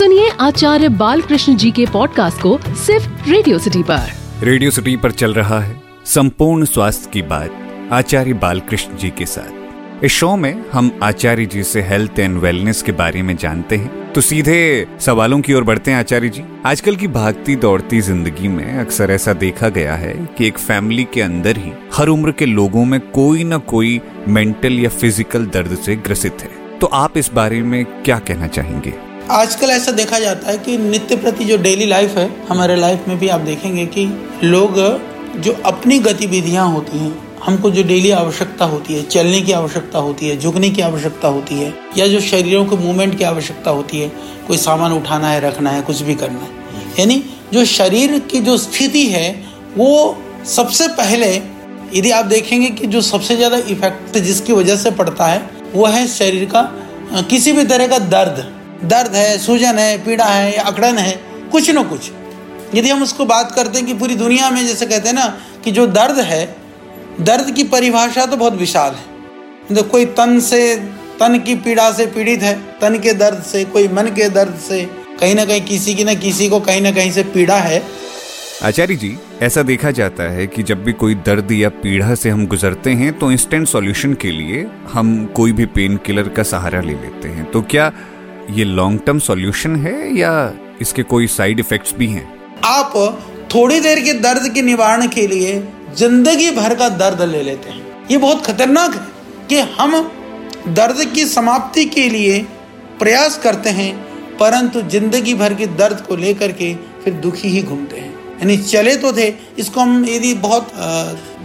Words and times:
सुनिए 0.00 0.28
आचार्य 0.40 0.88
बालकृष्ण 0.88 1.54
जी 1.56 1.70
के 1.70 1.84
पॉडकास्ट 1.86 2.40
को 2.42 2.56
सिर्फ़ 2.76 3.28
रेडियो 3.30 3.58
सिटी 3.58 3.82
पर। 3.82 4.44
रेडियो 4.44 4.70
सिटी 4.70 4.94
पर 4.96 5.10
चल 5.12 5.34
रहा 5.34 5.58
है 5.60 5.76
संपूर्ण 6.06 6.64
स्वास्थ्य 6.64 7.10
की 7.12 7.22
बात 7.22 7.88
आचार्य 7.92 8.32
बालकृष्ण 8.34 8.96
जी 8.96 9.10
के 9.10 9.26
साथ। 9.26 10.04
इस 10.04 10.12
शो 10.12 10.34
में 10.36 10.64
हम 10.72 10.90
आचार्य 11.02 11.46
जी 11.46 11.62
से 11.62 11.82
हेल्थ 11.82 12.18
एंड 12.18 12.38
वेलनेस 12.38 12.80
के 12.82 12.92
बारे 12.92 13.22
में 13.22 13.36
जानते 13.36 13.76
हैं। 13.76 14.12
तो 14.12 14.20
सीधे 14.20 14.86
सवालों 15.00 15.40
की 15.40 15.54
ओर 15.54 15.64
बढ़ते 15.64 15.90
हैं 15.90 15.98
आचार्य 15.98 16.28
जी। 16.28 16.44
आजकल 16.66 16.96
की 16.96 17.08
भागती 17.08 17.56
दौड़ती 17.56 18.00
ज़िंदगी 18.00 18.48
में 18.48 18.78
अक्सर 18.78 19.10
ऐसा 19.10 19.32
देखा 19.34 19.68
गया 19.68 19.96
है 19.96 20.14
कि 20.38 20.46
एक 20.46 20.58
फैमिली 20.58 21.04
के 21.04 21.20
अंदर 21.20 21.56
ही 21.56 21.72
हर 21.94 22.08
उम्र 22.08 22.32
के 22.32 22.46
लोगों 22.46 22.84
में 22.84 22.98
कोई 23.10 23.44
ना 23.44 23.58
कोई 23.68 24.00
मेंटल 24.28 24.80
या 24.80 24.90
फ़िज़िकल 24.90 25.46
दर्द 25.48 25.76
से 25.76 25.96
ग्रसित 25.98 26.42
है। 26.42 26.78
तो 26.78 26.86
आप 26.86 27.16
इस 27.18 27.32
बारे 27.32 27.62
में 27.62 27.84
क्या 27.84 28.18
कहना 28.18 28.46
चाहेंगे? 28.48 29.09
आजकल 29.30 29.70
ऐसा 29.70 29.92
देखा 29.92 30.18
जाता 30.18 30.50
है 30.50 30.58
कि 30.58 30.76
नित्य 30.78 31.16
प्रति 31.16 31.44
जो 31.44 31.56
डेली 31.56 31.86
लाइफ 31.86 32.16
है, 32.18 32.28
हमारे 32.46 32.76
लाइफ 32.76 33.04
में 33.08 33.18
भी 33.18 33.28
आप 33.28 33.40
देखेंगे 33.40 33.84
कि 33.86 34.06
लोग 34.44 34.78
जो 35.36 35.52
अपनी 35.66 35.98
गतिविधियाँ 35.98 36.66
होती 36.68 36.98
हैं, 36.98 37.12
हमको 37.44 37.70
जो 37.70 37.82
डेली 37.82 38.10
आवश्यकता 38.10 38.64
होती 38.64 38.94
है, 38.94 39.02
चलने 39.02 39.40
की 39.42 39.52
आवश्यकता 39.52 39.98
होती 39.98 40.28
है, 40.28 40.38
झुकने 40.38 40.70
की 40.70 40.82
आवश्यकता 40.82 41.28
होती 41.28 41.54
है, 41.54 41.72
या 41.98 42.06
जो 42.06 42.20
शरीरों 42.20 42.64
के 42.66 42.76
मूवमेंट 42.76 43.16
की 43.18 43.24
आवश्यकता 43.24 43.70
होती 43.70 44.00
है, 44.00 44.08
कोई 44.48 44.56
सामान 44.56 44.92
उठाना 44.92 45.30
है, 45.30 45.40
रखना 45.40 45.70
है, 45.70 45.82
कुछ 45.82 46.02
भी 46.02 46.14
करना 46.14 46.40
है। 46.40 46.84
यानी 46.98 47.22
जो 47.52 47.64
शरीर 47.68 48.18
की 48.30 48.40
जो 48.40 48.56
स्थिति 48.56 49.06
है, 49.06 49.30
वो 49.76 50.16
सबसे 50.48 50.88
पहले 50.88 51.34
यदि 51.94 52.10
आप 52.10 52.24
देखेंगे 52.26 52.68
कि 52.70 52.86
जो 52.86 53.00
सबसे 53.00 53.36
ज़्यादा 53.36 53.56
इफ़ेक्ट 53.56 54.18
जिसकी 54.18 54.52
वजह 54.52 54.76
से 54.76 54.90
पड़ता 54.92 55.26
है, 55.26 55.50
वो 55.74 55.86
है 55.86 56.06
शरीर 56.08 56.48
का 56.54 56.70
किसी 57.30 57.52
भी 57.52 57.64
तरह 57.64 57.86
का 57.86 57.98
दर्द। 57.98 58.48
दर्द 58.84 59.14
है, 59.14 59.38
सूजन 59.38 59.78
है, 59.78 59.96
पीड़ा 59.98 60.24
है, 60.24 60.56
या 60.56 60.62
अकड़न 60.62 60.98
है, 60.98 61.20
कुछ 61.52 61.70
न 61.70 61.82
कुछ। 61.82 62.10
यदि 62.74 62.90
हम 62.90 63.02
उसको 63.02 63.24
बात 63.24 63.52
करते 63.52 63.78
हैं 63.78 63.86
कि 63.86 63.94
पूरी 63.94 64.14
दुनिया 64.14 64.50
में 64.50 64.66
जैसे 64.66 64.86
कहते 64.86 65.08
हैं 65.08 65.14
ना 65.14 65.26
कि 65.64 65.70
जो 65.70 65.86
दर्द 65.86 66.18
है, 66.18 66.56
दर्द 67.20 67.50
की 67.50 67.64
परिभाषा 67.64 68.26
तो 68.26 68.36
बहुत 68.36 68.54
विशाल 68.54 68.94
है। 68.94 69.76
तो 69.76 69.82
कोई 69.82 70.04
तन 70.04 70.40
से, 70.40 70.76
तन 71.20 71.38
की 71.38 71.54
पीड़ा 71.54 71.90
से 71.92 72.06
पीड़ित 72.06 72.42
है, 72.42 72.54
तन 72.80 72.98
के 72.98 73.12
दर्द 73.12 73.42
से, 73.42 73.64
कोई 73.64 73.88
मन 73.88 74.06
के 74.06 74.28
दर्द 74.28 74.58
से, 74.68 74.82
कहीं 75.20 75.34
ना 75.34 75.44
कहीं 75.44 75.60
किसी 75.60 75.94
की 75.94 76.04
ना 76.04 76.14
किसी 76.14 76.48
को 76.48 76.60
कहीं 76.60 76.80
ना 76.80 76.90
कहीं 76.90 77.12
से 77.12 77.22
पीड़ा 77.22 77.56
है। 77.56 77.82
आचार्य 78.62 78.94
जी, 78.96 79.16
ऐसा 79.42 79.62
देखा 79.62 79.90
जाता 79.90 80.22
है 80.22 80.46
कि 80.46 80.62
जब 80.62 80.82
भी 80.84 80.92
कोई 80.92 81.14
दर्द 81.14 81.52
या 81.52 81.68
पीड़ा 81.68 82.14
से 82.14 82.30
हम 82.30 82.46
गुजरते 82.46 82.90
हैं 82.90 83.18
तो 83.18 83.30
इंस्टेंट 83.32 83.68
सॉल्यूशन 83.68 84.14
के 84.14 84.30
लिए 84.30 84.66
हम 84.92 85.26
कोई 85.26 85.52
भी 85.52 85.66
पेन 85.66 85.96
किलर 85.96 86.28
का 86.28 86.42
सहारा 86.42 86.80
ले 86.80 86.92
लेते 86.92 87.28
हैं। 87.28 87.50
तो 87.50 87.62
क्या 87.62 87.92
ये 88.50 88.64
लॉन्ग 88.66 89.00
टर्म 89.06 89.18
सॉल्यूशन 89.20 89.76
है 89.76 89.94
या 90.18 90.32
इसके 90.80 91.02
कोई 91.04 91.26
साइड 91.28 91.60
इफेक्ट्स 91.60 91.94
भी 91.94 92.06
हैं? 92.06 92.26
आप 92.64 92.92
थोड़ी 93.54 93.80
देर 93.80 94.00
के 94.00 94.12
दर्द 94.20 94.52
के 94.54 94.62
निवारण 94.62 95.06
के 95.08 95.26
लिए 95.26 95.58
ज़िंदगी 95.98 96.50
भर 96.50 96.74
का 96.74 96.88
दर्द 96.88 97.22
ले 97.22 97.42
लेते 97.42 97.70
हैं। 97.70 98.06
ये 98.10 98.16
बहुत 98.18 98.46
खतरनाक 98.46 98.94
है 98.94 99.46
कि 99.48 99.58
हम 99.76 99.96
दर्द 100.68 101.04
की 101.14 101.24
समाप्ति 101.26 101.84
के 101.86 102.08
लिए 102.08 102.38
प्रयास 102.98 103.38
करते 103.38 103.70
हैं, 103.70 103.92
परंतु 104.38 104.82
ज़िंदगी 104.82 105.34
भर 105.34 105.54
के 105.54 105.66
दर्द 105.76 106.00
को 106.00 106.16
लेकर 106.16 106.52
के 106.52 106.74
फिर 107.04 107.14
दुखी 107.16 107.48
ही 107.48 107.62
घूमते 107.62 107.96
हैं। 107.96 108.12
यानी 108.40 108.56
चले 108.58 108.96
तो 108.96 109.12
थे, 109.12 109.32
इसको 109.58 109.80
हम 109.80 110.04
यदि 110.08 110.32
बहुत 110.36 110.72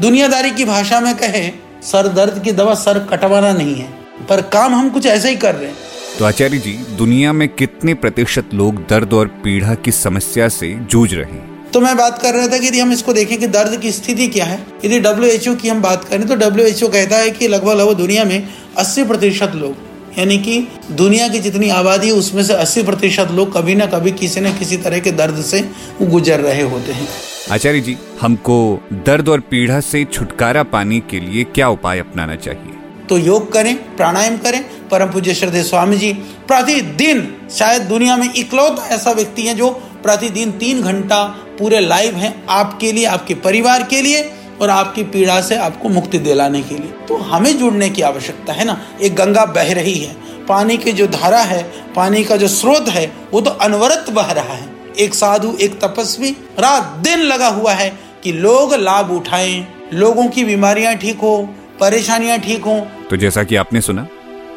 दुनियादारी 0.00 0.50
की 0.50 0.64
भाषा 0.64 1.00
में 1.00 1.14
कहें, 1.16 1.52
सर 1.82 2.08
दर्द 2.10 2.42
की 2.44 2.52
दवा 2.52 2.74
सर 2.76 2.98
कटवाना 3.06 3.52
नहीं 3.52 3.74
है। 3.74 3.88
पर 4.28 4.40
काम 4.52 4.74
हम 4.74 4.90
कुछ 4.90 5.06
ऐसे 5.06 5.28
ही 5.28 5.36
कर 5.36 5.54
रहे 5.54 5.68
हैं। 5.68 5.76
तो 6.18 6.24
आचार्य 6.24 6.58
जी 6.58 6.72
दुनिया 6.98 7.32
में 7.32 7.48
कितने 7.48 7.94
प्रतिशत 7.94 8.54
लोग 8.54 8.76
दर्द 8.88 9.12
और 9.12 9.26
पीड़ा 9.44 9.74
की 9.74 9.92
समस्या 9.92 10.48
से 10.48 10.72
जूझ 10.90 11.14
रहे 11.14 11.24
हैं? 11.24 11.70
तो 11.70 11.80
मैं 11.80 11.96
बात 11.96 12.22
कर 12.22 12.34
रहा 12.34 12.46
था 12.46 12.58
कि 12.58 12.66
यदि 12.66 12.80
हम 12.80 12.92
इसको 12.92 13.12
देखें 13.12 13.38
कि 13.38 13.46
दर्द 13.46 13.80
की 13.80 13.92
स्थिति 13.92 14.26
क्या 14.26 14.44
है 14.44 14.66
यदि 14.84 15.00
डब्ल्यूएचओ 15.00 15.54
की 15.54 15.68
हम 15.68 15.80
बात 15.82 16.04
करें 16.04 16.26
तो 16.26 16.34
डब्ल्यूएचओ 16.34 16.88
कहता 16.88 17.16
है 17.16 17.30
कि 17.30 17.48
लगभग 17.48 17.72
लगभग 17.72 17.96
दुनिया 17.96 18.24
में 18.24 18.48
80 18.78 19.06
प्रतिशत 19.08 19.52
लोग 19.54 19.76
यानी 20.18 20.38
कि 20.38 20.68
दुनिया 20.90 21.28
की 21.28 21.38
जितनी 21.38 21.70
आबादी 21.70 22.06
है 22.06 22.12
उसमें 22.12 22.42
से 22.44 22.54
80 22.54 22.84
प्रतिशत 22.84 23.28
लोग 23.30 23.56
कभी 23.56 23.74
ना 23.74 23.86
कभी 23.86 24.10
किसी 24.10 24.40
न 24.40 24.52
किसी 24.52 24.76
तरह 24.76 24.98
के 24.98 25.12
दर्द 25.12 25.42
से 25.42 25.60
गुजर 26.02 26.40
रहे 26.40 26.62
होते 26.62 26.92
हैं। 26.92 27.08
आचार्य 27.52 27.80
जी 27.80 27.96
हमको 28.20 28.58
दर्द 29.06 29.28
और 29.28 29.40
पीड़ा 29.40 29.80
से 29.80 30.04
छुटकारा 30.04 30.62
पाने 30.62 31.00
के 31.00 31.20
लिए 31.20 31.44
क्या 31.44 31.68
उपाय 31.68 31.98
अपनाना 31.98 32.36
चाहिए? 32.36 32.71
तो 33.12 33.16
योग 33.18 33.52
करें, 33.52 33.96
प्राणायाम 33.96 34.36
करें। 34.36 34.88
परम 34.88 35.10
पूज्य 35.12 35.34
श्रद्धे 35.34 35.62
स्वामी 35.62 35.96
जी 35.96 36.12
प्रतिदिन 36.48 37.48
शायद 37.50 37.82
दुनिया 37.82 38.16
में 38.16 38.34
इकलौता 38.34 38.86
ऐसा 38.86 39.10
व्यक्ति 39.10 39.42
है 39.42 39.54
जो 39.54 39.70
प्रतिदिन 40.02 40.50
तीन 40.50 40.82
घंटा 40.82 41.24
पूरे 41.58 41.80
लाइव 41.80 42.14
हैं 42.14 42.46
आपके 42.48 42.92
लिए, 42.92 43.04
आपके 43.04 43.34
परिवार 43.34 43.82
के 43.82 44.02
लिए 44.02 44.32
और 44.60 44.70
आपकी 44.70 45.02
पीड़ा 45.04 45.40
से 45.40 45.56
आपको 45.56 45.88
मुक्ति 45.88 46.18
दिलाने 46.18 46.62
के 46.62 46.74
लिए। 46.74 46.92
तो 47.08 47.16
हमें 47.16 47.58
जुड़ने 47.58 47.90
की 47.90 48.02
आवश्यकता 48.02 48.52
है 48.52 48.64
ना? 48.64 48.80
एक 49.02 49.14
गंगा 49.14 49.44
बह 49.46 49.72
रही 49.72 49.98
है। 49.98 50.16
पानी 50.46 50.76
की 50.76 50.92
जो 50.92 51.06
धारा 51.06 51.40
है, 51.40 51.62
पानी 51.96 52.24
का 52.24 52.36
जो 52.36 52.48
स्रोत 52.48 52.88
है, 52.88 53.12
वो 53.32 53.40
तो 53.40 53.50
अनवरत 53.50 54.06
बह 54.10 54.32
रहा 54.32 54.54
है। 54.54 54.68
एक 54.98 55.14
साधु, 55.14 55.56
एक 55.60 55.80
तपस्वी, 55.80 56.30
रात 56.58 56.82
दिन 56.82 57.18
लगा 57.18 57.48
हुआ 57.48 57.72
है 57.72 57.98
कि 58.24 58.32
लोग 58.32 58.74
लाभ 58.74 59.10
उठाएँ, 59.10 59.66
लोगों 59.92 60.26
की 60.26 60.44
बीमारियाँ 60.44 60.94
ठीक 60.94 61.18
हो 61.18 61.54
परेशानियाँ 61.82 62.38
ठीक 62.38 62.64
हों। 62.64 62.80
तो 63.10 63.16
जैसा 63.16 63.44
कि 63.44 63.56
आपने 63.56 63.80
सुना 63.80 64.06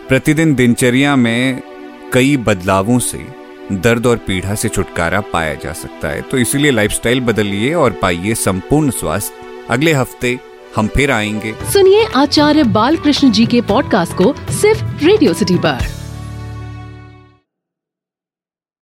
प्रतिदिन 0.07 0.55
दिनचर्या 0.55 1.15
में 1.15 1.61
कई 2.13 2.37
बदलावों 2.37 2.99
से 2.99 3.25
दर्द 3.71 4.05
और 4.05 4.17
पीड़ा 4.17 4.55
से 4.55 4.69
छुटकारा 4.69 5.21
पाया 5.21 5.53
जा 5.53 5.73
सकता 5.73 6.07
है। 6.07 6.21
तो 6.21 6.37
इसीलिए 6.37 6.71
लाइफस्टाइल 6.71 7.19
बदलिए 7.19 7.73
और 7.73 7.91
पाइए 7.91 8.35
संपूर्ण 8.35 8.89
स्वास्थ्य। 8.89 9.65
अगले 9.69 9.93
हफ़्ते 9.93 10.39
हम 10.75 10.87
फिर 10.87 11.11
आएँगे। 11.11 11.55
सुनिए 11.73 12.05
आचार्य 12.15 12.63
बालकृष्ण 12.63 13.31
जी 13.31 13.45
के 13.45 13.61
पॉडकास्ट 13.61 14.13
को 14.13 14.33
सिर्फ़ 14.51 15.05
रेडियो 15.05 15.33
सिटी 15.33 15.57
पर। 15.57 15.94